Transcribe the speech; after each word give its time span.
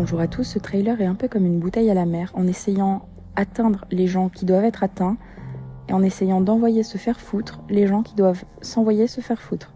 Bonjour 0.00 0.20
à 0.20 0.28
tous, 0.28 0.44
ce 0.44 0.60
trailer 0.60 1.00
est 1.00 1.06
un 1.06 1.16
peu 1.16 1.26
comme 1.26 1.44
une 1.44 1.58
bouteille 1.58 1.90
à 1.90 1.94
la 1.94 2.06
mer, 2.06 2.30
en 2.34 2.46
essayant 2.46 3.08
atteindre 3.34 3.84
les 3.90 4.06
gens 4.06 4.28
qui 4.28 4.44
doivent 4.44 4.64
être 4.64 4.84
atteints 4.84 5.16
et 5.88 5.92
en 5.92 6.04
essayant 6.04 6.40
d'envoyer 6.40 6.84
se 6.84 6.98
faire 6.98 7.20
foutre 7.20 7.58
les 7.68 7.88
gens 7.88 8.04
qui 8.04 8.14
doivent 8.14 8.44
s'envoyer 8.62 9.08
se 9.08 9.20
faire 9.20 9.42
foutre. 9.42 9.72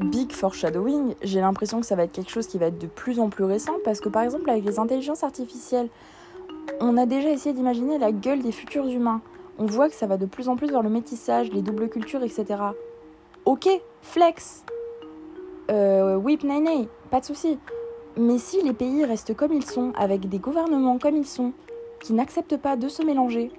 Big 0.00 0.32
foreshadowing, 0.32 1.16
j'ai 1.22 1.40
l'impression 1.40 1.78
que 1.80 1.86
ça 1.86 1.94
va 1.94 2.04
être 2.04 2.12
quelque 2.12 2.30
chose 2.30 2.46
qui 2.46 2.56
va 2.56 2.68
être 2.68 2.80
de 2.80 2.86
plus 2.86 3.20
en 3.20 3.28
plus 3.28 3.44
récent 3.44 3.74
parce 3.84 4.00
que 4.00 4.08
par 4.08 4.22
exemple 4.22 4.48
avec 4.48 4.64
les 4.64 4.78
intelligences 4.78 5.24
artificielles, 5.24 5.90
on 6.80 6.96
a 6.96 7.04
déjà 7.04 7.28
essayé 7.28 7.54
d'imaginer 7.54 7.98
la 7.98 8.12
gueule 8.12 8.42
des 8.42 8.52
futurs 8.52 8.86
humains 8.86 9.20
on 9.60 9.66
voit 9.66 9.90
que 9.90 9.94
ça 9.94 10.06
va 10.06 10.16
de 10.16 10.24
plus 10.24 10.48
en 10.48 10.56
plus 10.56 10.70
vers 10.70 10.82
le 10.82 10.88
métissage, 10.88 11.52
les 11.52 11.60
doubles 11.60 11.90
cultures, 11.90 12.22
etc. 12.22 12.46
Ok, 13.44 13.68
flex. 14.00 14.64
Euh, 15.70 16.16
whip 16.16 16.42
nay 16.44 16.88
pas 17.10 17.20
de 17.20 17.26
souci. 17.26 17.58
Mais 18.16 18.38
si 18.38 18.62
les 18.62 18.72
pays 18.72 19.04
restent 19.04 19.36
comme 19.36 19.52
ils 19.52 19.64
sont, 19.64 19.92
avec 19.96 20.28
des 20.28 20.38
gouvernements 20.38 20.98
comme 20.98 21.14
ils 21.14 21.26
sont, 21.26 21.52
qui 22.00 22.14
n'acceptent 22.14 22.56
pas 22.56 22.76
de 22.76 22.88
se 22.88 23.02
mélanger, 23.02 23.52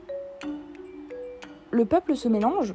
le 1.69 1.85
peuple 1.85 2.15
se 2.15 2.27
mélange, 2.27 2.73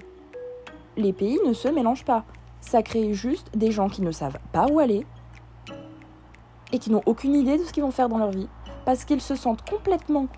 les 0.96 1.12
pays 1.12 1.40
ne 1.44 1.52
se 1.52 1.66
mélangent 1.66 2.04
pas. 2.04 2.24
Ça 2.60 2.82
crée 2.84 3.12
juste 3.12 3.50
des 3.56 3.72
gens 3.72 3.88
qui 3.88 4.02
ne 4.02 4.12
savent 4.12 4.38
pas 4.52 4.66
où 4.68 4.78
aller 4.78 5.04
et 6.72 6.78
qui 6.78 6.92
n'ont 6.92 7.02
aucune 7.06 7.34
idée 7.34 7.58
de 7.58 7.64
ce 7.64 7.72
qu'ils 7.72 7.82
vont 7.82 7.90
faire 7.90 8.08
dans 8.08 8.18
leur 8.18 8.30
vie 8.30 8.48
parce 8.84 9.04
qu'ils 9.04 9.20
se 9.20 9.34
sentent 9.34 9.68
complètement 9.68 10.28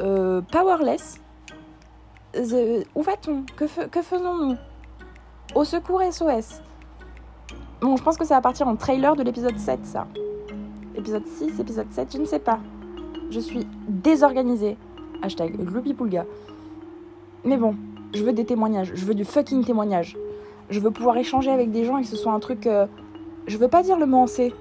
euh, 0.00 0.40
powerless. 0.40 1.20
où 2.94 3.02
va-t-on? 3.02 3.44
Que, 3.56 4.02
faisons-nous? 4.02 4.56
Au 5.54 5.64
secours 5.64 6.02
SOS. 6.02 6.62
Bon, 7.80 7.96
je 7.96 8.02
pense 8.02 8.16
que 8.16 8.24
ça 8.24 8.34
va 8.34 8.40
partir 8.40 8.68
en 8.68 8.76
trailer 8.76 9.16
de 9.16 9.22
l'épisode 9.22 9.58
7, 9.58 9.84
ça. 9.84 10.06
Épisode 10.96 11.26
6, 11.26 11.60
épisode 11.60 11.90
7, 11.90 12.12
je 12.12 12.18
ne 12.18 12.24
sais 12.24 12.38
pas. 12.38 12.58
Je 13.30 13.40
suis 13.40 13.66
désorganisée. 13.88 14.76
Hashtag 15.22 15.56
Pulga. 15.96 16.24
Mais 17.44 17.56
bon, 17.56 17.76
je 18.14 18.22
veux 18.24 18.32
des 18.32 18.44
témoignages. 18.44 18.92
Je 18.94 19.04
veux 19.04 19.14
du 19.14 19.24
fucking 19.24 19.64
témoignage. 19.64 20.16
Je 20.70 20.80
veux 20.80 20.90
pouvoir 20.90 21.16
échanger 21.16 21.50
avec 21.50 21.70
des 21.70 21.84
gens 21.84 21.98
et 21.98 22.02
que 22.02 22.08
ce 22.08 22.16
soit 22.16 22.32
un 22.32 22.40
truc. 22.40 22.66
Euh, 22.66 22.86
je 23.46 23.56
veux 23.56 23.68
pas 23.68 23.82
dire 23.82 23.98
le 23.98 24.06
mot 24.06 24.18
en 24.18 24.26
C. 24.26 24.54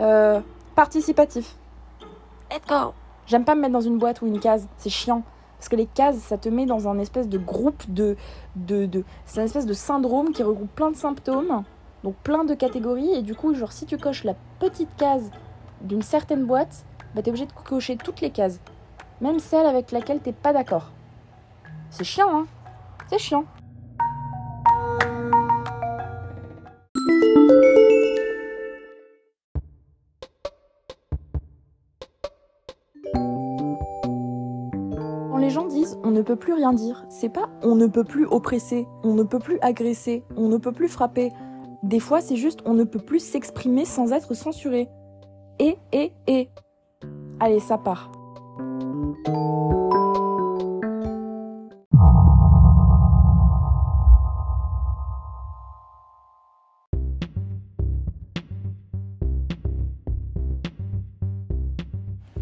Euh, 0.00 0.40
participatif. 0.74 1.56
Let's 2.50 2.66
go! 2.66 2.94
J'aime 3.26 3.44
pas 3.44 3.54
me 3.54 3.60
mettre 3.62 3.72
dans 3.72 3.80
une 3.80 3.98
boîte 3.98 4.22
ou 4.22 4.26
une 4.26 4.40
case, 4.40 4.68
c'est 4.76 4.90
chiant. 4.90 5.22
Parce 5.58 5.68
que 5.68 5.76
les 5.76 5.86
cases, 5.86 6.18
ça 6.18 6.36
te 6.36 6.48
met 6.48 6.66
dans 6.66 6.88
un 6.88 6.98
espèce 6.98 7.28
de 7.28 7.38
groupe 7.38 7.82
de. 7.88 8.16
de, 8.56 8.86
de 8.86 9.04
c'est 9.24 9.40
un 9.40 9.44
espèce 9.44 9.66
de 9.66 9.72
syndrome 9.72 10.32
qui 10.32 10.42
regroupe 10.42 10.70
plein 10.74 10.90
de 10.90 10.96
symptômes, 10.96 11.64
donc 12.02 12.14
plein 12.16 12.44
de 12.44 12.54
catégories, 12.54 13.14
et 13.14 13.22
du 13.22 13.34
coup, 13.34 13.54
genre, 13.54 13.72
si 13.72 13.86
tu 13.86 13.96
coches 13.96 14.24
la 14.24 14.34
petite 14.58 14.94
case 14.96 15.30
d'une 15.80 16.02
certaine 16.02 16.44
boîte, 16.44 16.84
bah 17.14 17.22
t'es 17.22 17.30
obligé 17.30 17.46
de 17.46 17.52
cocher 17.52 17.96
toutes 17.96 18.20
les 18.20 18.30
cases. 18.30 18.60
Même 19.20 19.38
celle 19.38 19.64
avec 19.66 19.90
laquelle 19.90 20.20
t'es 20.20 20.32
pas 20.32 20.52
d'accord. 20.52 20.90
C'est 21.88 22.04
chiant, 22.04 22.28
hein 22.30 22.46
C'est 23.08 23.18
chiant. 23.18 23.44
Les 35.44 35.50
gens 35.50 35.66
disent 35.66 35.98
on 36.02 36.10
ne 36.10 36.22
peut 36.22 36.36
plus 36.36 36.54
rien 36.54 36.72
dire, 36.72 37.04
c'est 37.10 37.28
pas 37.28 37.50
on 37.62 37.74
ne 37.74 37.86
peut 37.86 38.04
plus 38.04 38.26
oppresser, 38.26 38.86
on 39.02 39.12
ne 39.12 39.22
peut 39.22 39.38
plus 39.38 39.58
agresser, 39.60 40.24
on 40.36 40.48
ne 40.48 40.56
peut 40.56 40.72
plus 40.72 40.88
frapper. 40.88 41.30
Des 41.82 42.00
fois, 42.00 42.22
c'est 42.22 42.36
juste 42.36 42.60
on 42.64 42.72
ne 42.72 42.84
peut 42.84 42.98
plus 42.98 43.20
s'exprimer 43.20 43.84
sans 43.84 44.12
être 44.12 44.32
censuré. 44.32 44.88
Et, 45.58 45.76
et, 45.92 46.12
et. 46.26 46.48
Allez, 47.40 47.60
ça 47.60 47.76
part. 47.76 48.10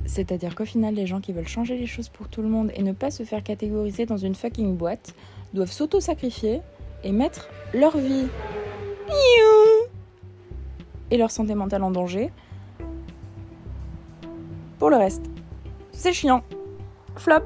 C'est-à-dire 0.04 0.54
qu'au 0.54 0.64
final, 0.64 0.94
les 0.94 1.06
gens 1.06 1.20
qui 1.20 1.32
veulent 1.32 1.48
changer 1.48 1.76
les 1.76 1.86
choses 1.86 2.08
pour 2.08 2.28
tout 2.28 2.42
le 2.42 2.48
monde 2.48 2.70
et 2.74 2.82
ne 2.82 2.92
pas 2.92 3.10
se 3.10 3.22
faire 3.22 3.42
catégoriser 3.42 4.06
dans 4.06 4.16
une 4.16 4.34
fucking 4.34 4.76
boîte 4.76 5.14
doivent 5.54 5.70
s'auto-sacrifier 5.70 6.60
et 7.04 7.12
mettre 7.12 7.48
leur 7.72 7.96
vie 7.96 8.26
et 11.10 11.18
leur 11.18 11.30
santé 11.30 11.54
mentale 11.54 11.82
en 11.82 11.90
danger 11.90 12.30
pour 14.78 14.90
le 14.90 14.96
reste. 14.96 15.22
C'est 15.92 16.12
chiant. 16.12 16.42
Flop. 17.16 17.44